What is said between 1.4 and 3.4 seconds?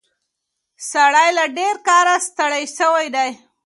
ډېر کاره ستړی شوی دی.